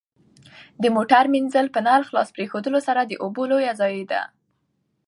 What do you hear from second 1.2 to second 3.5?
مینځل په نل خلاص پرېښودلو سره د اوبو